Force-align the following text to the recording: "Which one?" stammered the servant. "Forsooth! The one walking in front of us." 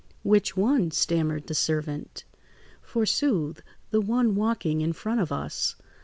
"Which 0.23 0.57
one?" 0.57 0.89
stammered 0.89 1.45
the 1.45 1.53
servant. 1.53 2.25
"Forsooth! 2.81 3.61
The 3.91 4.01
one 4.01 4.33
walking 4.33 4.81
in 4.81 4.93
front 4.93 5.19
of 5.21 5.31
us." 5.31 5.75